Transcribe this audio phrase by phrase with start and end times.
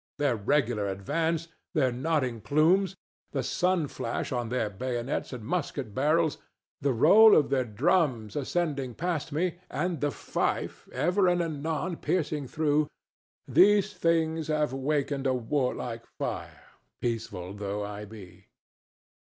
[0.17, 2.95] Their regular advance, their nodding plumes,
[3.33, 6.39] the sun flash on their bayonets and musket barrels,
[6.81, 12.47] the roll of their drums ascending past me, and the fife ever and anon piercing
[12.47, 16.63] through,—these things have wakened a warlike fire,
[16.99, 18.47] peaceful though I be.